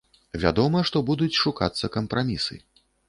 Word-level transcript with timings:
Вядома, 0.43 0.79
што 0.89 1.03
будуць 1.09 1.39
шукацца 1.43 1.91
кампрамісы. 1.99 2.59